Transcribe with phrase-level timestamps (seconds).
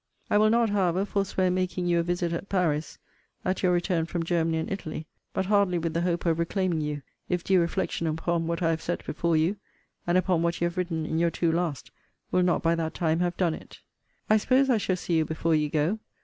[0.31, 2.97] I will not, however, forswear making you a visit at Paris,
[3.45, 7.03] at your return from Germany and Italy: but hardly with the hope of reclaiming you,
[7.29, 9.57] if due reflection upon what I have set before you,
[10.07, 11.91] and upon what you have written in your two last,
[12.31, 13.77] will not by that time have done it.
[14.27, 15.99] I suppose I shall see you before you go.